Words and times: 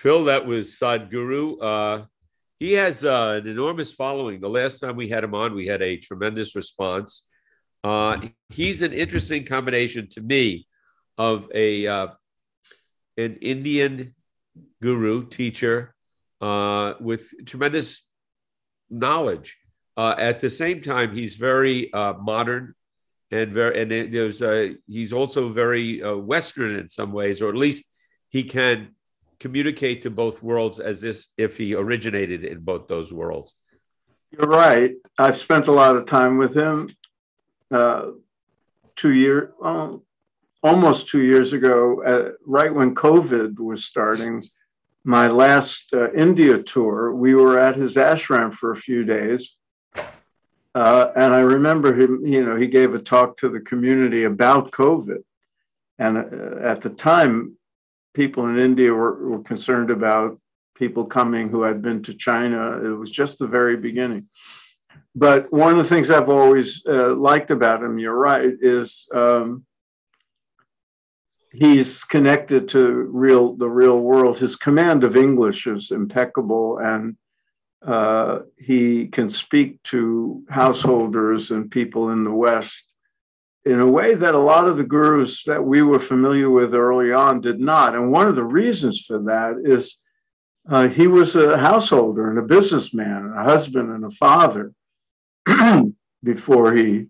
Phil, 0.00 0.24
that 0.24 0.46
was 0.46 0.68
Sadhguru. 0.68 1.58
Uh, 1.60 2.04
he 2.58 2.72
has 2.72 3.04
uh, 3.04 3.38
an 3.42 3.46
enormous 3.46 3.92
following. 3.92 4.40
The 4.40 4.48
last 4.48 4.80
time 4.80 4.96
we 4.96 5.10
had 5.10 5.22
him 5.22 5.34
on, 5.34 5.54
we 5.54 5.66
had 5.66 5.82
a 5.82 5.98
tremendous 5.98 6.56
response. 6.56 7.24
Uh, 7.84 8.18
he's 8.48 8.80
an 8.80 8.94
interesting 8.94 9.44
combination 9.44 10.08
to 10.12 10.22
me 10.22 10.66
of 11.18 11.50
a 11.54 11.86
uh, 11.86 12.06
an 13.18 13.36
Indian 13.42 14.14
guru 14.80 15.26
teacher 15.26 15.94
uh, 16.40 16.94
with 16.98 17.30
tremendous 17.44 18.06
knowledge. 18.88 19.58
Uh, 19.98 20.14
at 20.16 20.40
the 20.40 20.48
same 20.48 20.80
time, 20.80 21.14
he's 21.14 21.34
very 21.34 21.92
uh, 21.92 22.14
modern 22.14 22.74
and 23.30 23.52
very 23.52 23.82
and 23.82 24.14
there's 24.14 24.42
he's 24.88 25.12
also 25.12 25.50
very 25.50 26.02
uh, 26.02 26.16
Western 26.16 26.76
in 26.76 26.88
some 26.88 27.12
ways, 27.12 27.42
or 27.42 27.50
at 27.50 27.54
least 27.54 27.84
he 28.30 28.44
can 28.44 28.94
communicate 29.40 30.02
to 30.02 30.10
both 30.10 30.42
worlds 30.42 30.78
as 30.78 31.02
if 31.36 31.56
he 31.56 31.74
originated 31.74 32.44
in 32.44 32.60
both 32.60 32.86
those 32.86 33.12
worlds. 33.12 33.56
You're 34.30 34.48
right. 34.48 34.94
I've 35.18 35.38
spent 35.38 35.66
a 35.66 35.72
lot 35.72 35.96
of 35.96 36.06
time 36.06 36.38
with 36.38 36.54
him. 36.56 36.94
Uh, 37.70 38.10
two 38.94 39.12
years, 39.12 39.50
almost 40.62 41.08
two 41.08 41.22
years 41.22 41.52
ago, 41.52 42.02
uh, 42.04 42.32
right 42.44 42.72
when 42.72 42.94
COVID 42.94 43.58
was 43.58 43.84
starting, 43.84 44.46
my 45.04 45.28
last 45.28 45.92
uh, 45.92 46.12
India 46.12 46.62
tour, 46.62 47.14
we 47.14 47.34
were 47.34 47.58
at 47.58 47.76
his 47.76 47.94
ashram 47.96 48.52
for 48.52 48.72
a 48.72 48.76
few 48.76 49.04
days. 49.04 49.56
Uh, 50.74 51.10
and 51.16 51.34
I 51.34 51.40
remember 51.40 51.94
him, 51.98 52.24
you 52.24 52.44
know, 52.44 52.56
he 52.56 52.68
gave 52.68 52.94
a 52.94 53.00
talk 53.00 53.38
to 53.38 53.48
the 53.48 53.60
community 53.60 54.24
about 54.24 54.70
COVID. 54.70 55.22
And 55.98 56.18
uh, 56.18 56.58
at 56.62 56.82
the 56.82 56.90
time, 56.90 57.56
people 58.14 58.46
in 58.46 58.58
India 58.58 58.92
were, 58.92 59.28
were 59.28 59.42
concerned 59.42 59.90
about 59.90 60.40
people 60.74 61.04
coming 61.04 61.48
who 61.48 61.62
had 61.62 61.82
been 61.82 62.02
to 62.02 62.14
China. 62.14 62.82
It 62.82 62.96
was 62.96 63.10
just 63.10 63.38
the 63.38 63.46
very 63.46 63.76
beginning. 63.76 64.28
But 65.14 65.52
one 65.52 65.72
of 65.72 65.78
the 65.78 65.84
things 65.84 66.10
I've 66.10 66.28
always 66.28 66.82
uh, 66.88 67.14
liked 67.14 67.50
about 67.50 67.82
him, 67.82 67.98
you're 67.98 68.14
right, 68.14 68.52
is 68.60 69.08
um, 69.14 69.64
he's 71.52 72.04
connected 72.04 72.68
to 72.70 72.86
real 73.12 73.54
the 73.56 73.68
real 73.68 73.98
world. 73.98 74.38
His 74.38 74.56
command 74.56 75.04
of 75.04 75.16
English 75.16 75.66
is 75.66 75.90
impeccable, 75.90 76.78
and 76.78 77.16
uh, 77.84 78.40
he 78.58 79.08
can 79.08 79.28
speak 79.30 79.82
to 79.84 80.44
householders 80.48 81.50
and 81.50 81.70
people 81.70 82.10
in 82.10 82.24
the 82.24 82.30
West 82.30 82.89
in 83.64 83.80
a 83.80 83.86
way 83.86 84.14
that 84.14 84.34
a 84.34 84.38
lot 84.38 84.66
of 84.66 84.76
the 84.76 84.84
gurus 84.84 85.44
that 85.44 85.64
we 85.64 85.82
were 85.82 86.00
familiar 86.00 86.48
with 86.48 86.74
early 86.74 87.12
on 87.12 87.40
did 87.40 87.60
not. 87.60 87.94
And 87.94 88.10
one 88.10 88.26
of 88.26 88.36
the 88.36 88.44
reasons 88.44 89.04
for 89.04 89.18
that 89.24 89.60
is 89.64 89.96
uh, 90.68 90.88
he 90.88 91.06
was 91.06 91.36
a 91.36 91.58
householder 91.58 92.30
and 92.30 92.38
a 92.38 92.42
businessman, 92.42 93.16
and 93.16 93.38
a 93.38 93.44
husband 93.44 93.90
and 93.90 94.04
a 94.04 94.10
father 94.10 94.72
before 96.22 96.74
he 96.74 97.06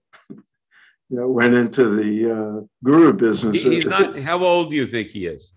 you 1.11 1.17
know, 1.17 1.29
went 1.29 1.55
into 1.55 1.97
the 1.97 2.33
uh, 2.33 2.67
guru 2.85 3.13
business. 3.13 3.63
He, 3.63 3.81
not, 3.85 4.17
how 4.19 4.45
old 4.45 4.71
do 4.71 4.77
you 4.77 4.87
think 4.87 5.09
he 5.09 5.27
is? 5.27 5.55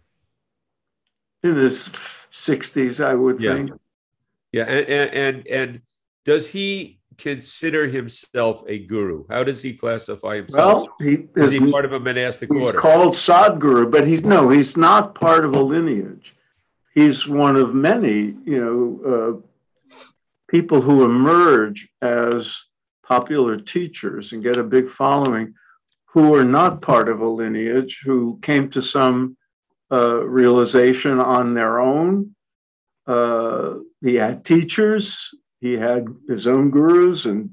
In 1.43 1.55
his 1.55 1.89
60s, 2.31 3.03
I 3.03 3.13
would 3.13 3.39
yeah. 3.39 3.53
think. 3.53 3.71
Yeah, 4.51 4.65
and, 4.65 5.11
and 5.11 5.47
and 5.47 5.81
does 6.25 6.47
he 6.47 6.99
consider 7.17 7.87
himself 7.87 8.63
a 8.67 8.79
guru? 8.79 9.25
How 9.29 9.43
does 9.43 9.61
he 9.61 9.73
classify 9.73 10.37
himself? 10.37 10.83
Well, 10.83 10.95
he 10.99 11.27
is 11.35 11.51
he 11.51 11.71
part 11.71 11.85
of 11.85 11.93
a 11.93 11.99
monastic 11.99 12.51
he's 12.51 12.63
order? 12.63 12.77
He's 12.77 12.81
called 12.81 13.13
Sadhguru, 13.13 13.91
but 13.91 14.07
he's 14.07 14.23
no, 14.23 14.49
he's 14.49 14.77
not 14.77 15.15
part 15.15 15.45
of 15.45 15.55
a 15.55 15.61
lineage. 15.61 16.35
He's 16.93 17.27
one 17.27 17.55
of 17.55 17.73
many, 17.73 18.35
you 18.45 18.59
know, 18.63 19.41
uh, 19.41 19.97
people 20.47 20.81
who 20.81 21.03
emerge 21.03 21.89
as 22.01 22.61
popular 23.05 23.57
teachers 23.57 24.31
and 24.31 24.43
get 24.43 24.57
a 24.57 24.63
big 24.63 24.89
following 24.89 25.55
who 26.13 26.35
are 26.35 26.45
not 26.45 26.81
part 26.81 27.09
of 27.09 27.21
a 27.21 27.27
lineage, 27.27 28.01
who 28.05 28.39
came 28.43 28.69
to 28.69 28.81
some 28.81 29.35
uh, 29.91 30.23
realization 30.23 31.19
on 31.19 31.55
their 31.55 31.79
own. 31.79 32.35
Uh, 33.07 33.75
he 34.01 34.15
had 34.15 34.45
teachers, 34.45 35.31
he 35.63 35.73
had 35.77 36.05
his 36.27 36.45
own 36.45 36.69
gurus 36.69 37.25
and 37.25 37.51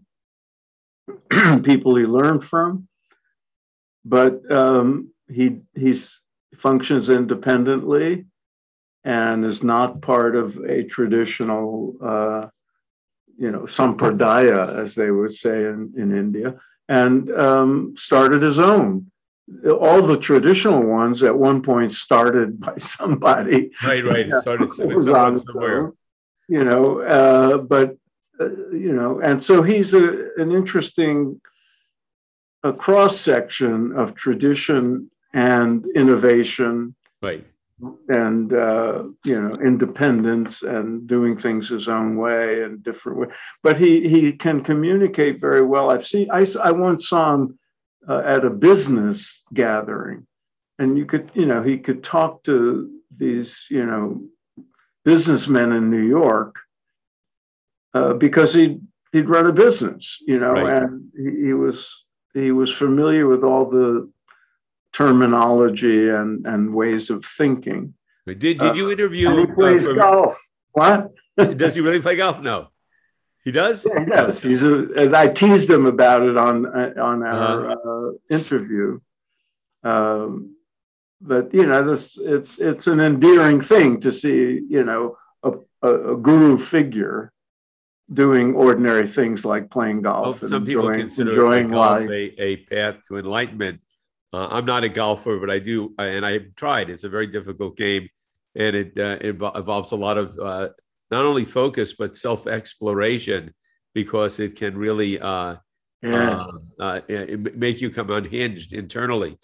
people 1.64 1.94
he 1.96 2.04
learned 2.04 2.44
from, 2.44 2.88
but 4.04 4.50
um, 4.50 5.12
he 5.28 5.60
he's 5.74 6.20
functions 6.56 7.08
independently 7.08 8.26
and 9.04 9.44
is 9.44 9.62
not 9.62 10.02
part 10.02 10.34
of 10.36 10.56
a 10.58 10.84
traditional 10.84 11.96
uh, 12.02 12.48
you 13.40 13.50
know, 13.50 13.60
sampradaya, 13.60 14.68
as 14.78 14.94
they 14.94 15.10
would 15.10 15.32
say 15.32 15.64
in, 15.64 15.94
in 15.96 16.14
India, 16.14 16.56
and 16.88 17.30
um, 17.30 17.94
started 17.96 18.42
his 18.42 18.58
own. 18.58 19.10
All 19.80 20.02
the 20.02 20.18
traditional 20.18 20.82
ones 20.82 21.22
at 21.22 21.36
one 21.36 21.62
point 21.62 21.92
started 21.92 22.60
by 22.60 22.76
somebody. 22.76 23.70
Right, 23.82 24.04
right. 24.04 24.28
It 24.28 24.36
started 24.42 24.72
somewhere. 24.74 25.92
You 26.48 26.64
know, 26.64 27.00
uh, 27.00 27.58
but, 27.58 27.96
uh, 28.40 28.50
you 28.72 28.92
know, 28.92 29.20
and 29.20 29.42
so 29.42 29.62
he's 29.62 29.94
a, 29.94 30.28
an 30.36 30.52
interesting 30.52 31.40
a 32.62 32.72
cross 32.72 33.18
section 33.18 33.92
of 33.96 34.14
tradition 34.14 35.10
and 35.32 35.86
innovation. 35.94 36.94
Right 37.22 37.44
and 38.08 38.52
uh, 38.52 39.04
you 39.24 39.40
know 39.40 39.54
independence 39.56 40.62
and 40.62 41.06
doing 41.06 41.36
things 41.36 41.68
his 41.68 41.88
own 41.88 42.16
way 42.16 42.62
and 42.62 42.82
different 42.82 43.18
way. 43.18 43.28
But 43.62 43.78
he 43.78 44.08
he 44.08 44.32
can 44.32 44.62
communicate 44.62 45.40
very 45.40 45.62
well. 45.62 45.90
I've 45.90 46.06
seen 46.06 46.30
I 46.30 46.46
I 46.62 46.72
once 46.72 47.08
saw 47.08 47.34
him 47.34 47.58
uh, 48.08 48.22
at 48.24 48.44
a 48.44 48.50
business 48.50 49.42
gathering, 49.54 50.26
and 50.78 50.98
you 50.98 51.06
could 51.06 51.30
you 51.34 51.46
know 51.46 51.62
he 51.62 51.78
could 51.78 52.04
talk 52.04 52.42
to 52.44 52.90
these 53.16 53.64
you 53.70 53.86
know 53.86 54.22
businessmen 55.04 55.72
in 55.72 55.90
New 55.90 56.06
York 56.06 56.56
uh, 57.94 58.14
because 58.14 58.54
he 58.54 58.80
he'd 59.12 59.28
run 59.28 59.46
a 59.46 59.52
business, 59.52 60.18
you 60.26 60.38
know, 60.38 60.52
right. 60.52 60.82
and 60.82 61.10
he, 61.16 61.46
he 61.46 61.52
was 61.52 62.04
he 62.34 62.52
was 62.52 62.72
familiar 62.72 63.26
with 63.26 63.42
all 63.42 63.68
the 63.68 64.10
terminology 64.92 66.08
and, 66.08 66.46
and 66.46 66.74
ways 66.74 67.10
of 67.10 67.24
thinking. 67.24 67.94
Did, 68.26 68.38
did 68.38 68.62
uh, 68.62 68.74
you 68.74 68.90
interview? 68.90 69.46
he 69.46 69.46
plays 69.46 69.88
uh, 69.88 69.94
golf. 69.94 70.40
What? 70.72 71.12
does 71.56 71.74
he 71.74 71.80
really 71.80 72.00
play 72.00 72.16
golf? 72.16 72.40
No. 72.40 72.68
He 73.42 73.50
does. 73.50 73.86
Yeah, 73.86 74.00
he 74.00 74.06
does. 74.06 74.40
He's 74.42 74.62
a. 74.62 75.16
I 75.16 75.28
teased 75.28 75.70
him 75.70 75.86
about 75.86 76.22
it 76.22 76.36
on 76.36 76.66
on 76.66 77.22
our 77.22 77.70
uh-huh. 77.70 77.90
uh, 77.90 78.10
interview. 78.28 79.00
Um, 79.82 80.56
but 81.22 81.52
you 81.54 81.66
know, 81.66 81.82
this 81.82 82.18
it's 82.20 82.58
it's 82.58 82.86
an 82.86 83.00
endearing 83.00 83.62
thing 83.62 83.98
to 84.00 84.12
see. 84.12 84.60
You 84.68 84.84
know, 84.84 85.16
a, 85.42 85.52
a, 85.82 86.12
a 86.12 86.16
guru 86.18 86.58
figure 86.58 87.32
doing 88.12 88.54
ordinary 88.54 89.06
things 89.06 89.44
like 89.44 89.70
playing 89.70 90.02
golf. 90.02 90.42
Well, 90.42 90.50
some 90.50 90.66
people 90.66 90.90
consider 90.90 91.30
enjoying 91.30 91.70
life. 91.70 92.08
A, 92.08 92.42
a 92.42 92.56
path 92.56 92.96
to 93.08 93.16
enlightenment. 93.16 93.80
Uh, 94.32 94.48
I'm 94.50 94.64
not 94.64 94.84
a 94.84 94.88
golfer, 94.88 95.38
but 95.38 95.50
I 95.50 95.58
do, 95.58 95.94
and 95.98 96.24
I've 96.24 96.54
tried. 96.54 96.90
It's 96.90 97.04
a 97.04 97.08
very 97.08 97.26
difficult 97.26 97.76
game, 97.76 98.08
and 98.54 98.76
it, 98.76 98.98
uh, 98.98 99.18
involves 99.20 99.92
a 99.92 99.96
lot 99.96 100.18
of 100.18 100.38
uh, 100.38 100.68
not 101.10 101.24
only 101.24 101.44
focus 101.44 101.94
but 101.98 102.16
self 102.16 102.46
exploration 102.46 103.52
because 103.94 104.38
it 104.38 104.56
can 104.56 104.76
really 104.76 105.20
uh, 105.20 105.56
yeah. 106.02 106.46
Uh, 106.78 107.00
uh, 107.08 107.36
make 107.54 107.80
you 107.80 107.90
come 107.90 108.10
unhinged 108.10 108.72
internally. 108.72 109.38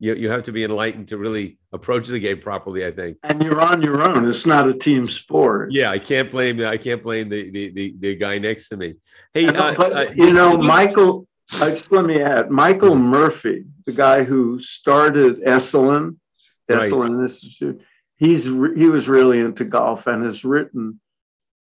You, 0.00 0.14
you 0.14 0.30
have 0.30 0.44
to 0.44 0.52
be 0.52 0.62
enlightened 0.62 1.08
to 1.08 1.18
really 1.18 1.58
approach 1.72 2.06
the 2.06 2.20
game 2.20 2.38
properly. 2.38 2.86
I 2.86 2.92
think. 2.92 3.18
And 3.24 3.42
you're 3.42 3.60
on 3.60 3.82
your 3.82 4.02
own. 4.02 4.28
It's 4.28 4.46
not 4.46 4.68
a 4.68 4.74
team 4.74 5.08
sport. 5.08 5.72
Yeah, 5.72 5.90
I 5.90 5.98
can't 5.98 6.30
blame 6.30 6.60
I 6.60 6.76
can't 6.76 7.02
blame 7.02 7.28
the 7.28 7.50
the 7.50 7.70
the, 7.70 7.94
the 7.98 8.16
guy 8.16 8.38
next 8.38 8.68
to 8.68 8.76
me. 8.76 8.94
Hey, 9.34 9.50
but, 9.50 10.16
you 10.16 10.32
know, 10.32 10.56
Michael 10.56 11.28
uh, 11.52 11.70
just 11.70 11.90
let 11.92 12.04
me 12.04 12.20
add, 12.20 12.50
Michael 12.50 12.94
Murphy, 12.94 13.64
the 13.86 13.92
guy 13.92 14.22
who 14.22 14.60
started 14.60 15.40
Esalen, 15.40 16.16
Esalen 16.70 17.16
right. 17.16 17.22
Institute, 17.22 17.80
he's 18.16 18.44
he 18.44 18.88
was 18.88 19.08
really 19.08 19.40
into 19.40 19.64
golf 19.64 20.06
and 20.06 20.24
has 20.24 20.44
written 20.44 21.00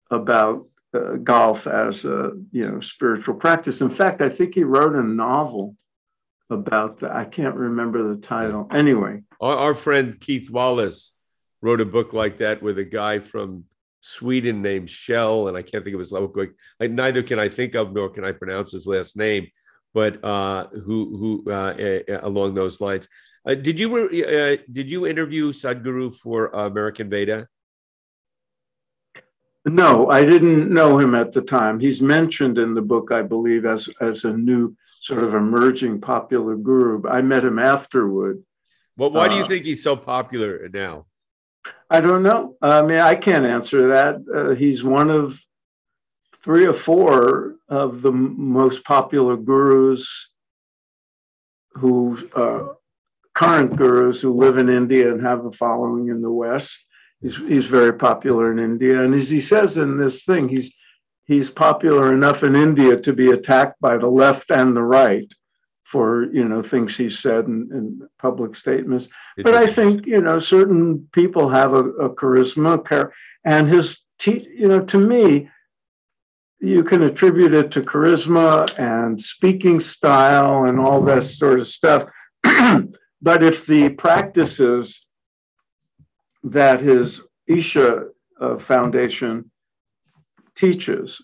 about 0.09 0.67
uh, 0.93 1.17
golf 1.17 1.67
as 1.67 2.05
a 2.05 2.31
you 2.51 2.69
know 2.69 2.79
spiritual 2.79 3.35
practice. 3.35 3.81
In 3.81 3.89
fact, 3.89 4.21
I 4.21 4.29
think 4.29 4.55
he 4.55 4.63
wrote 4.63 4.95
a 4.95 5.03
novel 5.03 5.75
about 6.49 6.97
that. 6.97 7.11
I 7.11 7.25
can't 7.25 7.55
remember 7.55 8.15
the 8.15 8.21
title. 8.21 8.67
Anyway, 8.71 9.23
our, 9.41 9.55
our 9.57 9.75
friend 9.75 10.19
Keith 10.19 10.49
Wallace 10.49 11.15
wrote 11.61 11.81
a 11.81 11.85
book 11.85 12.13
like 12.13 12.37
that 12.37 12.61
with 12.61 12.77
a 12.79 12.85
guy 12.85 13.19
from 13.19 13.65
Sweden 14.01 14.61
named 14.61 14.89
Shell, 14.89 15.47
and 15.47 15.57
I 15.57 15.61
can't 15.61 15.83
think 15.83 15.95
of 15.95 15.99
his 15.99 16.11
level 16.11 16.29
quick. 16.29 16.51
I, 16.79 16.87
neither 16.87 17.23
can 17.23 17.39
I 17.39 17.49
think 17.49 17.75
of 17.75 17.93
nor 17.93 18.09
can 18.09 18.23
I 18.23 18.31
pronounce 18.31 18.71
his 18.71 18.85
last 18.85 19.17
name 19.17 19.47
but 19.95 20.23
uh, 20.23 20.67
who 20.67 21.17
who 21.17 21.51
uh, 21.51 21.73
uh, 22.09 22.19
along 22.21 22.53
those 22.53 22.79
lines. 22.81 23.07
Uh, 23.47 23.55
did 23.55 23.79
you 23.79 23.95
uh, 23.95 24.57
did 24.71 24.91
you 24.91 25.07
interview 25.07 25.53
Sadhguru 25.53 26.13
for 26.13 26.47
American 26.47 27.09
Veda? 27.09 27.47
No, 29.65 30.11
I 30.11 30.25
didn't 30.25 30.71
know 30.71 30.99
him 30.99 31.15
at 31.15 31.31
the 31.31 31.41
time. 31.41 31.79
He's 31.79 32.01
mentioned 32.01 32.59
in 32.59 32.75
the 32.75 32.81
book, 32.81 33.11
I 33.11 33.21
believe, 33.21 33.65
as 33.65 33.89
as 34.01 34.25
a 34.25 34.33
new 34.33 34.75
sort 35.05 35.23
of 35.23 35.35
emerging 35.35 36.01
popular 36.01 36.55
guru. 36.55 37.07
I 37.07 37.21
met 37.21 37.45
him 37.45 37.59
afterward. 37.59 38.43
Well, 38.97 39.11
why 39.11 39.27
do 39.27 39.35
you 39.35 39.43
uh, 39.43 39.47
think 39.47 39.63
he's 39.63 39.83
so 39.83 39.95
popular 39.95 40.67
now? 40.73 41.05
I 41.91 42.01
don't 42.01 42.23
know. 42.23 42.55
I 42.59 42.81
mean, 42.81 42.97
I 42.97 43.13
can't 43.13 43.45
answer 43.45 43.89
that. 43.89 44.15
Uh, 44.33 44.55
he's 44.55 44.83
one 44.83 45.11
of 45.11 45.39
three 46.43 46.65
or 46.65 46.73
four 46.73 47.55
of 47.69 48.01
the 48.01 48.11
most 48.11 48.83
popular 48.83 49.37
gurus 49.37 50.29
who 51.73 52.17
uh, 52.35 52.69
current 53.35 53.75
gurus 53.75 54.21
who 54.21 54.33
live 54.33 54.57
in 54.57 54.69
India 54.69 55.13
and 55.13 55.21
have 55.21 55.45
a 55.45 55.51
following 55.51 56.07
in 56.07 56.23
the 56.23 56.31
West. 56.31 56.87
He's, 57.21 57.37
he's 57.37 57.65
very 57.67 57.93
popular 57.93 58.51
in 58.51 58.57
India. 58.57 59.03
And 59.03 59.13
as 59.13 59.29
he 59.29 59.41
says 59.41 59.77
in 59.77 59.97
this 59.97 60.23
thing, 60.23 60.49
he's, 60.49 60.75
he's 61.25 61.49
popular 61.49 62.13
enough 62.13 62.43
in 62.43 62.55
India 62.55 62.97
to 62.97 63.13
be 63.13 63.29
attacked 63.31 63.81
by 63.81 63.97
the 63.97 64.07
left 64.07 64.51
and 64.51 64.75
the 64.75 64.83
right 64.83 65.33
for 65.83 66.31
you 66.33 66.47
know 66.47 66.63
things 66.63 66.97
he 66.97 67.09
said 67.09 67.45
in, 67.45 67.69
in 67.71 68.09
public 68.19 68.55
statements. 68.55 69.07
But 69.37 69.55
I 69.55 69.67
think 69.67 70.05
you 70.05 70.21
know 70.21 70.39
certain 70.39 71.07
people 71.11 71.49
have 71.49 71.73
a, 71.73 71.83
a 72.05 72.09
charisma, 72.15 73.11
and 73.43 73.67
his 73.67 73.99
te- 74.17 74.47
you 74.55 74.67
know 74.67 74.81
to 74.85 74.97
me, 74.97 75.49
you 76.59 76.83
can 76.83 77.03
attribute 77.03 77.53
it 77.53 77.71
to 77.71 77.81
charisma 77.81 78.67
and 78.79 79.21
speaking 79.21 79.79
style 79.79 80.65
and 80.65 80.79
all 80.79 81.03
that 81.03 81.23
sort 81.23 81.59
of 81.59 81.67
stuff. 81.67 82.09
but 82.43 83.43
if 83.43 83.65
the 83.65 83.89
practices 83.89 85.05
that 86.43 86.79
his 86.79 87.21
Isha 87.47 88.07
uh, 88.41 88.57
Foundation 88.57 89.51
teaches, 90.55 91.21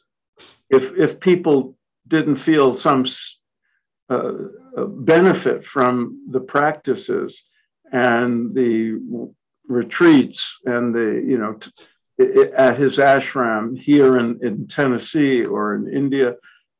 if 0.70 0.96
if 0.98 1.20
people 1.20 1.78
didn't 2.08 2.38
feel 2.38 2.74
some 2.74 3.06
uh, 4.10 4.34
uh, 4.78 4.86
benefit 4.86 5.66
from 5.66 6.28
the 6.30 6.40
practices 6.40 7.44
and 7.92 8.54
the 8.54 9.00
retreats 9.68 10.60
and 10.66 10.94
the 10.94 11.24
you 11.26 11.38
know 11.38 11.54
t- 11.54 11.72
at 12.56 12.78
his 12.78 12.98
ashram 12.98 13.78
here 13.78 14.18
in, 14.18 14.40
in 14.44 14.68
Tennessee 14.68 15.44
or 15.44 15.76
in 15.76 15.92
India, 15.92 16.36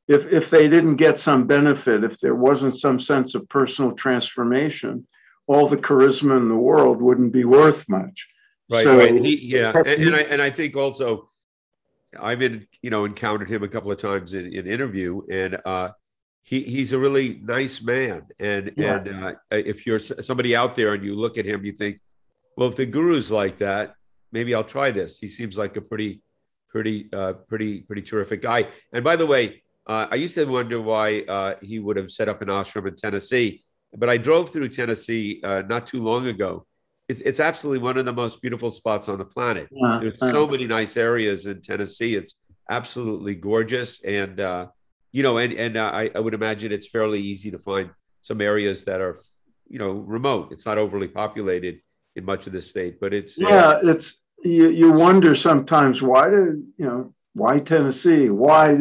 if, 0.08 0.26
if 0.26 0.50
they 0.50 0.68
didn't 0.68 0.96
get 0.96 1.18
some 1.18 1.46
benefit, 1.46 2.04
if 2.04 2.18
there 2.20 2.34
wasn't 2.34 2.76
some 2.76 3.00
sense 3.00 3.34
of 3.34 3.48
personal 3.48 3.92
transformation, 3.92 5.06
all 5.46 5.66
the 5.66 5.76
charisma 5.76 6.36
in 6.36 6.48
the 6.48 6.54
world 6.54 7.00
wouldn't 7.00 7.32
be 7.32 7.44
worth 7.44 7.88
much. 7.88 8.28
Right. 8.70 8.84
So, 8.84 8.98
right. 8.98 9.14
He, 9.14 9.46
yeah. 9.46 9.72
And, 9.74 9.86
and, 9.86 10.16
I, 10.16 10.20
and 10.20 10.42
I 10.42 10.50
think 10.50 10.76
also 10.76 11.30
I've 12.20 12.38
been, 12.38 12.66
you 12.82 12.90
know, 12.90 13.04
encountered 13.04 13.50
him 13.50 13.62
a 13.62 13.68
couple 13.68 13.90
of 13.90 13.98
times 13.98 14.34
in, 14.34 14.52
in 14.52 14.66
interview 14.66 15.22
and, 15.30 15.60
uh, 15.64 15.90
he, 16.44 16.62
he's 16.62 16.92
a 16.92 16.98
really 16.98 17.40
nice 17.42 17.80
man. 17.80 18.26
And, 18.40 18.72
yeah. 18.76 18.96
and, 18.96 19.24
uh, 19.24 19.32
if 19.50 19.86
you're 19.86 20.00
somebody 20.00 20.56
out 20.56 20.74
there 20.74 20.92
and 20.92 21.04
you 21.04 21.14
look 21.14 21.38
at 21.38 21.46
him, 21.46 21.64
you 21.64 21.72
think, 21.72 22.00
well, 22.56 22.68
if 22.68 22.76
the 22.76 22.84
guru's 22.84 23.30
like 23.30 23.58
that, 23.58 23.94
maybe 24.32 24.54
I'll 24.54 24.64
try 24.64 24.90
this. 24.90 25.18
He 25.18 25.28
seems 25.28 25.56
like 25.56 25.76
a 25.76 25.80
pretty, 25.80 26.20
pretty, 26.68 27.08
uh, 27.12 27.34
pretty, 27.48 27.82
pretty 27.82 28.02
terrific 28.02 28.42
guy. 28.42 28.68
And 28.92 29.04
by 29.04 29.14
the 29.14 29.26
way, 29.26 29.62
uh, 29.86 30.08
I 30.10 30.16
used 30.16 30.34
to 30.34 30.44
wonder 30.44 30.80
why 30.80 31.20
uh, 31.20 31.54
he 31.62 31.78
would 31.78 31.96
have 31.96 32.10
set 32.10 32.28
up 32.28 32.42
an 32.42 32.48
ashram 32.48 32.88
in 32.88 32.96
Tennessee, 32.96 33.64
but 33.96 34.08
I 34.08 34.16
drove 34.16 34.50
through 34.50 34.70
Tennessee 34.70 35.40
uh, 35.44 35.62
not 35.68 35.86
too 35.86 36.02
long 36.02 36.26
ago. 36.26 36.66
It's, 37.08 37.20
it's 37.20 37.40
absolutely 37.40 37.82
one 37.82 37.98
of 37.98 38.04
the 38.04 38.12
most 38.12 38.40
beautiful 38.40 38.70
spots 38.70 39.08
on 39.08 39.18
the 39.18 39.24
planet. 39.24 39.68
Yeah, 39.70 39.98
There's 40.00 40.18
so 40.18 40.46
many 40.46 40.66
nice 40.66 40.96
areas 40.96 41.46
in 41.46 41.60
Tennessee. 41.60 42.14
It's 42.14 42.34
absolutely 42.70 43.34
gorgeous, 43.34 44.02
and 44.02 44.40
uh, 44.40 44.68
you 45.10 45.22
know, 45.22 45.38
and 45.38 45.52
and 45.52 45.76
uh, 45.76 45.90
I, 45.92 46.10
I 46.14 46.20
would 46.20 46.34
imagine 46.34 46.72
it's 46.72 46.88
fairly 46.88 47.20
easy 47.20 47.50
to 47.50 47.58
find 47.58 47.90
some 48.20 48.40
areas 48.40 48.84
that 48.84 49.00
are, 49.00 49.18
you 49.68 49.78
know, 49.78 49.90
remote. 49.92 50.52
It's 50.52 50.64
not 50.64 50.78
overly 50.78 51.08
populated 51.08 51.80
in 52.16 52.24
much 52.24 52.46
of 52.46 52.52
the 52.52 52.60
state, 52.60 53.00
but 53.00 53.12
it's 53.12 53.38
yeah, 53.38 53.80
it's 53.82 54.22
you, 54.42 54.70
you 54.70 54.92
wonder 54.92 55.34
sometimes 55.34 56.02
why 56.02 56.30
did 56.30 56.62
you 56.78 56.86
know 56.86 57.14
why 57.34 57.58
Tennessee? 57.58 58.30
Why 58.30 58.74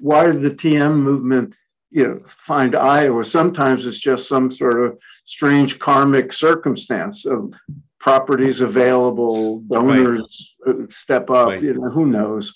why 0.00 0.26
did 0.26 0.42
the 0.42 0.50
TM 0.50 0.96
movement 0.96 1.54
you 1.96 2.04
know 2.04 2.20
find 2.26 2.76
Iowa? 2.76 3.24
Sometimes 3.24 3.86
it's 3.86 3.98
just 3.98 4.28
some 4.28 4.52
sort 4.52 4.78
of 4.84 4.98
strange 5.24 5.78
karmic 5.78 6.32
circumstance 6.32 7.24
of 7.24 7.54
properties 7.98 8.60
available, 8.60 9.60
donors 9.60 10.56
right. 10.66 10.92
step 10.92 11.30
up. 11.30 11.48
Right. 11.48 11.62
You 11.62 11.74
know 11.74 11.90
who 11.90 12.06
knows. 12.06 12.54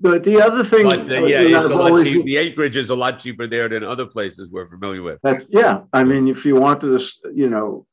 But 0.00 0.22
the 0.22 0.42
other 0.42 0.64
thing, 0.64 0.84
but, 0.84 1.10
uh, 1.10 1.24
yeah, 1.24 1.40
it's 1.40 1.70
a 1.70 1.74
lot 1.74 2.04
cheap, 2.04 2.26
the 2.26 2.36
acreage 2.36 2.76
is 2.76 2.90
a 2.90 2.94
lot 2.94 3.18
cheaper 3.20 3.46
there 3.46 3.68
than 3.68 3.84
other 3.84 4.04
places 4.04 4.50
we're 4.50 4.66
familiar 4.66 5.02
with. 5.02 5.18
That, 5.22 5.46
yeah, 5.48 5.82
I 5.92 6.04
mean, 6.04 6.28
if 6.28 6.44
you 6.44 6.56
wanted 6.56 6.98
to, 6.98 7.32
you 7.32 7.48
know, 7.48 7.86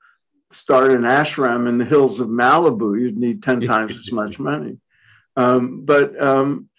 start 0.51 0.91
an 0.91 1.03
ashram 1.03 1.69
in 1.69 1.77
the 1.77 1.85
hills 1.85 2.19
of 2.19 2.27
Malibu, 2.27 2.99
you'd 2.99 3.17
need 3.17 3.41
10 3.41 3.61
times 3.73 3.93
as 3.97 4.11
much 4.11 4.39
money. 4.39 4.77
Um, 5.37 5.85
but 5.85 6.21
um, 6.21 6.69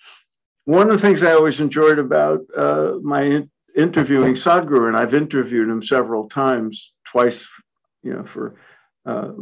one 0.64 0.90
of 0.90 0.92
the 0.92 0.98
things 0.98 1.22
I 1.22 1.32
always 1.32 1.60
enjoyed 1.60 1.98
about 1.98 2.40
uh, 2.56 2.94
my 3.02 3.46
interviewing 3.76 4.34
Sadhguru, 4.34 4.88
and 4.88 4.96
I've 4.96 5.14
interviewed 5.14 5.68
him 5.68 5.82
several 5.82 6.28
times, 6.28 6.92
twice, 7.04 7.48
you 8.02 8.12
know, 8.14 8.24
for 8.24 8.56
uh, 9.04 9.32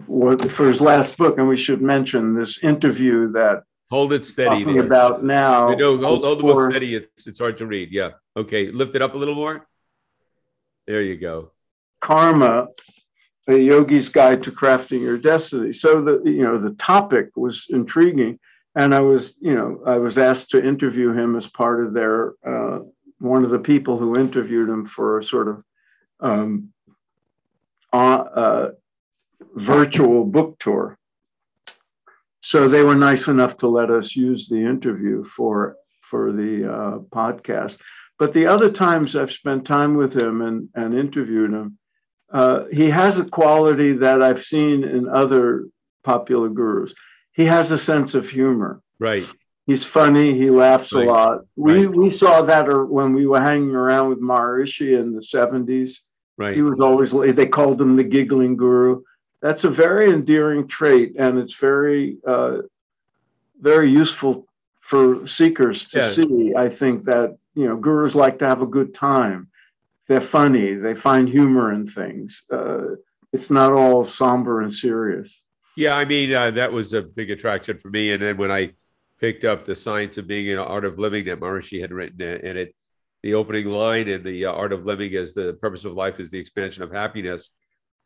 for 0.49 0.67
his 0.67 0.81
last 0.81 1.19
book, 1.19 1.39
and 1.39 1.49
we 1.49 1.57
should 1.57 1.83
mention 1.83 2.35
this 2.35 2.63
interview 2.63 3.33
that 3.33 3.65
hold 3.91 4.13
it 4.13 4.25
steady 4.25 4.65
talking 4.65 4.79
about 4.81 5.23
now. 5.23 5.69
No, 5.69 5.99
hold, 5.99 6.25
hold 6.25 6.39
the 6.39 6.43
book 6.43 6.63
steady. 6.63 6.95
It's 6.95 7.27
it's 7.27 7.39
hard 7.39 7.59
to 7.59 7.67
read. 7.67 7.91
Yeah. 7.93 8.11
Okay, 8.37 8.71
lift 8.71 8.95
it 8.95 9.03
up 9.03 9.15
a 9.15 9.19
little 9.19 9.35
more. 9.35 9.67
There 10.87 11.03
you 11.03 11.17
go. 11.17 11.53
Karma 12.01 12.69
a 13.49 13.59
yogi's 13.59 14.09
guide 14.09 14.43
to 14.43 14.53
crafting 14.53 15.01
your 15.01 15.19
destiny 15.19 15.73
so 15.73 16.03
the 16.03 16.23
you 16.25 16.43
know 16.43 16.59
the 16.59 16.75
topic 16.75 17.31
was 17.37 17.67
intriguing 17.71 18.39
and 18.75 18.95
i 18.95 19.01
was 19.01 19.37
you 19.41 19.55
know 19.55 19.81
i 19.87 19.97
was 19.97 20.19
asked 20.19 20.51
to 20.51 20.65
interview 20.65 21.13
him 21.13 21.37
as 21.37 21.47
part 21.47 21.85
of 21.85 21.93
their 21.93 22.35
uh, 22.47 22.81
one 23.21 23.45
of 23.45 23.51
the 23.51 23.59
people 23.59 23.99
who 23.99 24.19
interviewed 24.19 24.69
him 24.69 24.87
for 24.87 25.19
a 25.19 25.25
sort 25.25 25.49
of 25.49 25.65
um, 26.21 26.73
uh, 27.93 28.69
virtual 29.55 30.25
book 30.25 30.59
tour 30.59 30.99
so 32.43 32.69
they 32.69 32.83
were 32.83 32.95
nice 32.95 33.29
enough 33.29 33.57
to 33.59 33.69
let 33.69 33.91
us 33.91 34.17
use 34.17 34.49
the 34.49 34.65
interview 34.65 35.25
for 35.25 35.77
for 36.01 36.33
the 36.33 36.65
uh, 36.71 36.99
podcast 37.11 37.79
but 38.19 38.33
the 38.33 38.47
other 38.47 38.71
times 38.71 39.17
i've 39.17 39.33
spent 39.33 39.65
time 39.65 39.97
with 39.97 40.15
him 40.15 40.41
and, 40.43 40.69
and 40.75 40.95
interviewed 40.95 41.53
him 41.53 41.79
uh, 42.33 42.65
he 42.73 42.91
has 42.91 43.19
a 43.19 43.25
quality 43.25 43.93
that 43.93 44.23
I've 44.23 44.45
seen 44.45 44.85
in 44.85 45.09
other 45.09 45.67
popular 46.05 46.49
gurus. 46.49 46.95
He 47.33 47.47
has 47.47 47.71
a 47.71 47.79
sense 47.79 48.15
of 48.15 48.29
humor. 48.29 48.83
Right. 48.99 49.29
He's 49.71 49.85
funny. 49.85 50.35
He 50.37 50.51
laughs 50.51 50.93
right. 50.93 51.07
a 51.07 51.11
lot. 51.11 51.41
We 51.57 51.87
right. 51.87 51.95
we 51.95 52.11
saw 52.11 52.43
that 52.43 52.67
when 52.89 53.13
we 53.13 53.27
were 53.27 53.41
hanging 53.41 53.75
around 53.75 54.09
with 54.09 54.21
Maharishi 54.21 54.99
in 54.99 55.15
the 55.15 55.23
seventies. 55.23 56.03
Right. 56.37 56.55
He 56.55 56.63
was 56.63 56.81
always 56.81 57.13
they 57.13 57.47
called 57.47 57.81
him 57.81 57.97
the 57.97 58.05
giggling 58.05 58.57
guru. 58.57 59.03
That's 59.43 59.65
a 59.65 59.71
very 59.71 60.11
endearing 60.11 60.67
trait, 60.67 61.15
and 61.19 61.39
it's 61.39 61.55
very 61.55 62.17
uh, 62.27 62.59
very 63.61 63.91
useful 63.91 64.47
for 64.81 65.27
seekers 65.27 65.87
to 65.87 65.99
yeah. 65.99 66.11
see. 66.11 66.55
I 66.57 66.69
think 66.69 67.05
that 67.05 67.37
you 67.55 67.67
know 67.67 67.77
gurus 67.77 68.15
like 68.15 68.39
to 68.41 68.49
have 68.49 68.63
a 68.63 68.67
good 68.67 68.95
time 68.95 69.51
they're 70.11 70.21
funny. 70.21 70.75
They 70.75 70.97
find 70.97 71.29
humor 71.29 71.73
in 71.73 71.87
things. 71.87 72.43
Uh, 72.53 72.97
it's 73.33 73.49
not 73.49 73.73
all 73.73 74.05
somber 74.05 74.61
and 74.61 74.75
serious. 74.75 75.41
Yeah, 75.77 75.97
I 75.97 76.05
mean 76.05 76.35
uh, 76.35 76.51
that 76.51 76.73
was 76.73 76.93
a 76.95 77.03
big 77.03 77.31
attraction 77.31 77.79
for 77.79 77.91
me. 77.91 78.11
And 78.11 78.21
then 78.21 78.37
when 78.37 78.51
I 78.51 78.73
picked 79.21 79.45
up 79.45 79.65
the 79.65 79.75
science 79.75 80.19
of 80.19 80.27
being 80.27 80.51
an 80.51 80.59
art 80.59 80.85
of 80.85 80.99
living 80.99 81.27
that 81.27 81.41
Maharishi 81.41 81.81
had 81.81 81.93
written 81.93 82.21
in 82.21 82.57
it, 82.57 82.75
the 83.23 83.35
opening 83.35 83.67
line 83.67 84.09
in 84.09 84.23
the 84.23 84.47
uh, 84.47 84.53
art 84.53 84.73
of 84.73 84.87
living 84.87 85.13
is 85.13 85.35
the 85.35 85.55
purpose 85.61 85.85
of 85.85 85.93
life 85.93 86.19
is 86.21 86.31
the 86.31 86.39
expansion 86.39 86.83
of 86.83 86.91
happiness. 86.91 87.51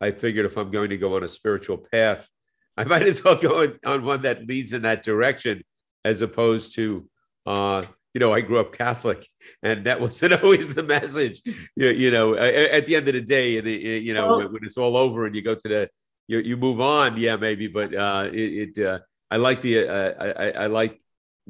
I 0.01 0.11
figured 0.11 0.45
if 0.45 0.57
I'm 0.57 0.71
going 0.71 0.91
to 0.91 0.99
go 0.99 1.15
on 1.15 1.23
a 1.23 1.29
spiritual 1.29 1.79
path, 1.79 2.29
I 2.77 2.85
might 2.85 3.03
as 3.03 3.23
well 3.23 3.37
go 3.37 3.73
on 3.87 4.05
one 4.05 4.23
that 4.23 4.49
leads 4.49 4.73
in 4.73 4.83
that 4.83 5.05
direction, 5.05 5.63
as 6.05 6.23
opposed 6.23 6.75
to 6.75 7.09
uh, 7.47 7.85
you 8.15 8.21
know, 8.21 8.33
I 8.33 8.41
grew 8.41 8.61
up 8.61 8.73
Catholic, 8.73 9.27
and 9.63 9.85
that 9.85 10.01
wasn't 10.01 10.33
always 10.43 10.75
the 10.75 10.83
message. 10.83 11.43
You, 11.77 11.89
you 11.91 12.11
know, 12.11 12.35
at 12.37 12.87
the 12.87 12.97
end 12.97 13.09
of 13.09 13.15
the 13.15 13.21
day, 13.21 13.59
and 13.59 13.69
you 13.69 14.15
know, 14.15 14.39
well, 14.39 14.49
when 14.49 14.65
it's 14.65 14.79
all 14.79 14.97
over 14.97 15.27
and 15.27 15.35
you 15.35 15.43
go 15.43 15.55
to 15.55 15.69
the, 15.69 15.91
you, 16.29 16.39
you 16.39 16.57
move 16.57 16.81
on, 16.81 17.17
yeah, 17.19 17.37
maybe. 17.37 17.67
But 17.67 17.95
uh, 17.95 18.31
it, 18.33 18.77
it 18.79 18.87
uh, 18.87 19.01
I 19.31 19.37
like 19.37 19.61
the, 19.61 19.89
uh, 19.89 20.33
I, 20.39 20.51
I 20.51 20.67
like 20.69 21.01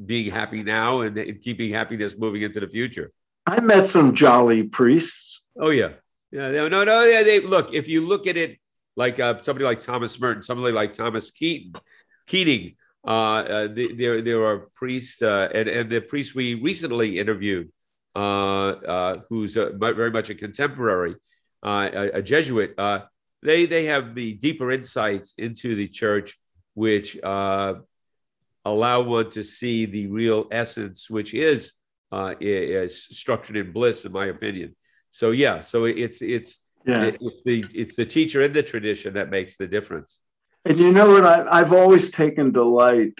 being 0.03 0.31
happy 0.31 0.63
now 0.63 1.01
and, 1.01 1.17
and 1.17 1.41
keeping 1.41 1.71
happiness 1.71 2.17
moving 2.17 2.41
into 2.41 2.59
the 2.59 2.67
future. 2.67 3.11
I 3.45 3.61
met 3.61 3.87
some 3.87 4.15
jolly 4.15 4.63
priests. 4.63 5.43
Oh 5.59 5.69
yeah, 5.69 5.93
yeah, 6.31 6.49
no, 6.51 6.67
no, 6.67 6.83
no. 6.83 7.03
Yeah, 7.03 7.23
they 7.23 7.39
look. 7.39 7.73
If 7.73 7.87
you 7.87 8.07
look 8.07 8.27
at 8.27 8.37
it 8.37 8.57
like 8.95 9.19
uh, 9.19 9.41
somebody 9.41 9.65
like 9.65 9.79
Thomas 9.79 10.19
Merton, 10.19 10.41
somebody 10.41 10.73
like 10.73 10.93
Thomas 10.93 11.31
Keaton, 11.31 11.73
Keating, 12.27 12.75
Uh, 13.05 13.45
uh, 13.45 13.67
there, 13.69 14.23
there 14.23 14.43
are 14.43 14.71
priests, 14.73 15.21
uh, 15.21 15.47
and, 15.53 15.69
and 15.69 15.91
the 15.91 16.01
priest 16.01 16.33
we 16.33 16.55
recently 16.55 17.19
interviewed, 17.19 17.69
uh, 18.15 18.69
uh, 18.81 19.21
who's 19.29 19.57
a, 19.57 19.69
very 19.77 20.09
much 20.09 20.31
a 20.31 20.35
contemporary, 20.35 21.13
uh, 21.61 21.87
a, 21.93 22.17
a, 22.17 22.21
Jesuit. 22.23 22.73
they 23.43 23.67
they 23.67 23.85
have 23.85 24.15
the 24.15 24.33
deeper 24.41 24.71
insights 24.71 25.35
into 25.37 25.75
the 25.75 25.87
church, 25.87 26.33
which 26.73 27.13
allow 28.65 29.01
one 29.01 29.29
to 29.31 29.43
see 29.43 29.85
the 29.85 30.07
real 30.07 30.47
essence, 30.51 31.09
which 31.09 31.33
is 31.33 31.73
uh, 32.11 32.35
is 32.39 33.03
structured 33.03 33.57
in 33.57 33.71
bliss, 33.71 34.05
in 34.05 34.11
my 34.11 34.25
opinion. 34.25 34.75
So 35.09 35.31
yeah, 35.31 35.61
so 35.61 35.85
it's 35.85 36.21
it's 36.21 36.67
yeah. 36.85 37.11
it's 37.21 37.43
the 37.43 37.65
it's 37.73 37.95
the 37.95 38.05
teacher 38.05 38.41
in 38.41 38.51
the 38.51 38.63
tradition 38.63 39.13
that 39.13 39.29
makes 39.29 39.57
the 39.57 39.67
difference. 39.67 40.19
And 40.65 40.79
you 40.79 40.91
know 40.91 41.11
what? 41.11 41.25
I, 41.25 41.45
I've 41.59 41.73
always 41.73 42.09
taken 42.09 42.51
delight 42.51 43.19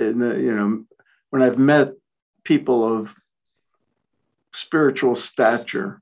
in 0.00 0.18
the, 0.18 0.34
you 0.36 0.54
know, 0.54 0.84
when 1.30 1.42
I've 1.42 1.58
met 1.58 1.92
people 2.42 2.98
of 2.98 3.14
spiritual 4.54 5.14
stature 5.14 6.00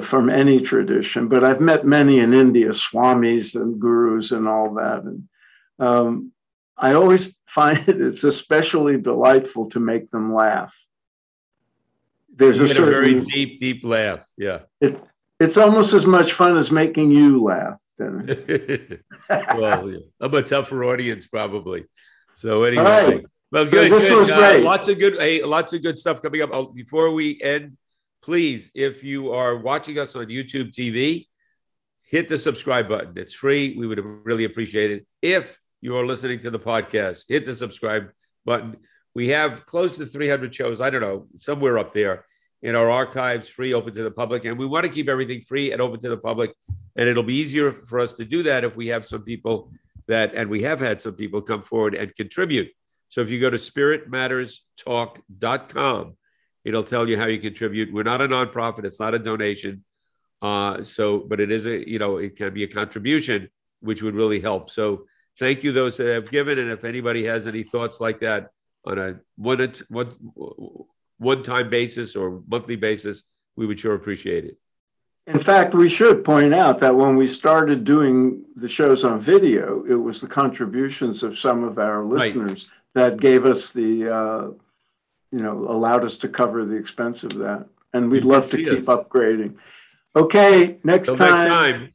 from 0.00 0.28
any 0.28 0.60
tradition, 0.60 1.28
but 1.28 1.44
I've 1.44 1.60
met 1.60 1.86
many 1.86 2.18
in 2.18 2.34
India, 2.34 2.70
swamis 2.70 3.54
and 3.54 3.80
gurus 3.80 4.32
and 4.32 4.48
all 4.48 4.74
that. 4.74 5.02
And 5.04 5.28
um, 5.78 6.32
I 6.76 6.94
always 6.94 7.36
find 7.46 7.78
it, 7.88 8.00
it's 8.00 8.24
especially 8.24 8.98
delightful 8.98 9.70
to 9.70 9.80
make 9.80 10.10
them 10.10 10.34
laugh. 10.34 10.76
There's 12.34 12.60
a, 12.60 12.68
certain, 12.68 12.84
a 12.84 12.90
very 12.90 13.20
deep, 13.20 13.60
deep 13.60 13.84
laugh. 13.84 14.26
Yeah. 14.38 14.60
It, 14.80 15.00
it's 15.38 15.56
almost 15.56 15.92
as 15.92 16.06
much 16.06 16.32
fun 16.32 16.56
as 16.56 16.70
making 16.70 17.10
you 17.10 17.42
laugh. 17.42 17.78
well, 17.98 19.90
yeah. 19.90 19.98
I'm 20.20 20.34
a 20.34 20.42
tougher 20.42 20.84
audience 20.84 21.26
probably. 21.26 21.84
So 22.34 22.64
anyway, 22.64 22.82
right. 22.82 23.26
well, 23.50 23.66
good. 23.66 23.90
So 23.90 23.98
this 23.98 24.08
good. 24.08 24.18
was 24.18 24.30
uh, 24.30 24.38
great. 24.38 24.64
lots 24.64 24.88
of 24.88 24.98
good, 24.98 25.18
hey, 25.18 25.42
lots 25.42 25.72
of 25.72 25.82
good 25.82 25.98
stuff 25.98 26.22
coming 26.22 26.42
up. 26.42 26.50
Oh, 26.52 26.66
before 26.66 27.10
we 27.12 27.40
end, 27.40 27.76
please, 28.22 28.70
if 28.74 29.04
you 29.04 29.32
are 29.32 29.56
watching 29.56 29.98
us 29.98 30.16
on 30.16 30.26
YouTube 30.26 30.70
TV, 30.72 31.26
hit 32.02 32.28
the 32.28 32.38
subscribe 32.38 32.88
button. 32.88 33.12
It's 33.16 33.34
free. 33.34 33.76
We 33.76 33.86
would 33.86 34.00
really 34.00 34.44
appreciate 34.44 34.90
it. 34.90 35.06
If 35.20 35.60
you 35.82 35.98
are 35.98 36.06
listening 36.06 36.40
to 36.40 36.50
the 36.50 36.60
podcast, 36.60 37.24
hit 37.28 37.44
the 37.44 37.54
subscribe 37.54 38.10
button. 38.46 38.78
We 39.14 39.28
have 39.28 39.66
close 39.66 39.98
to 39.98 40.06
300 40.06 40.54
shows. 40.54 40.80
I 40.80 40.88
don't 40.88 41.02
know, 41.02 41.26
somewhere 41.36 41.76
up 41.76 41.92
there 41.92 42.24
in 42.62 42.74
our 42.76 42.88
archives, 42.88 43.48
free, 43.48 43.74
open 43.74 43.92
to 43.94 44.04
the 44.04 44.10
public. 44.10 44.44
And 44.44 44.56
we 44.56 44.64
want 44.64 44.86
to 44.86 44.92
keep 44.92 45.08
everything 45.08 45.40
free 45.40 45.72
and 45.72 45.82
open 45.82 45.98
to 46.00 46.08
the 46.08 46.16
public. 46.16 46.54
And 46.94 47.08
it'll 47.08 47.24
be 47.24 47.34
easier 47.34 47.72
for 47.72 47.98
us 47.98 48.12
to 48.14 48.24
do 48.24 48.44
that 48.44 48.64
if 48.64 48.76
we 48.76 48.86
have 48.88 49.04
some 49.04 49.22
people 49.22 49.72
that, 50.06 50.34
and 50.34 50.48
we 50.48 50.62
have 50.62 50.78
had 50.78 51.00
some 51.00 51.14
people 51.14 51.42
come 51.42 51.62
forward 51.62 51.96
and 51.96 52.14
contribute. 52.14 52.70
So 53.08 53.20
if 53.20 53.30
you 53.30 53.40
go 53.40 53.50
to 53.50 53.56
spiritmatterstalk.com, 53.56 56.16
it'll 56.64 56.84
tell 56.84 57.08
you 57.08 57.18
how 57.18 57.26
you 57.26 57.40
contribute. 57.40 57.92
We're 57.92 58.04
not 58.04 58.20
a 58.20 58.28
nonprofit, 58.28 58.84
it's 58.84 59.00
not 59.00 59.14
a 59.14 59.18
donation. 59.18 59.82
Uh, 60.40 60.80
so, 60.82 61.18
but 61.18 61.40
it 61.40 61.50
is 61.50 61.66
a, 61.66 61.88
you 61.88 61.98
know, 61.98 62.18
it 62.18 62.36
can 62.36 62.54
be 62.54 62.62
a 62.62 62.68
contribution, 62.68 63.48
which 63.80 64.02
would 64.02 64.14
really 64.14 64.38
help. 64.40 64.70
So 64.70 65.06
thank 65.38 65.62
you, 65.62 65.72
those 65.72 65.96
that 65.96 66.08
have 66.08 66.30
given. 66.30 66.58
And 66.58 66.70
if 66.70 66.84
anybody 66.84 67.24
has 67.24 67.46
any 67.46 67.62
thoughts 67.62 68.00
like 68.00 68.20
that 68.20 68.50
on 68.84 68.98
a 68.98 69.20
one, 69.36 69.72
one 69.88 70.08
one 71.18 71.42
time 71.42 71.70
basis 71.70 72.16
or 72.16 72.42
monthly 72.48 72.76
basis, 72.76 73.24
we 73.56 73.66
would 73.66 73.78
sure 73.78 73.94
appreciate 73.94 74.44
it. 74.44 74.58
In 75.26 75.38
fact, 75.38 75.72
we 75.72 75.88
should 75.88 76.24
point 76.24 76.52
out 76.52 76.80
that 76.80 76.96
when 76.96 77.14
we 77.16 77.28
started 77.28 77.84
doing 77.84 78.44
the 78.56 78.66
shows 78.66 79.04
on 79.04 79.20
video, 79.20 79.84
it 79.88 79.94
was 79.94 80.20
the 80.20 80.26
contributions 80.26 81.22
of 81.22 81.38
some 81.38 81.62
of 81.62 81.78
our 81.78 82.04
listeners 82.04 82.66
right. 82.94 83.10
that 83.10 83.20
gave 83.20 83.46
us 83.46 83.70
the, 83.70 84.12
uh, 84.12 84.42
you 85.30 85.38
know, 85.38 85.70
allowed 85.70 86.04
us 86.04 86.16
to 86.18 86.28
cover 86.28 86.64
the 86.64 86.74
expense 86.74 87.22
of 87.22 87.34
that. 87.38 87.66
And 87.92 88.10
we'd 88.10 88.24
you 88.24 88.30
love 88.30 88.50
to 88.50 88.56
keep 88.56 88.68
us. 88.68 88.82
upgrading. 88.82 89.58
Okay, 90.16 90.78
next 90.82 91.16
time. 91.16 91.18
next 91.18 91.50
time. 91.50 91.92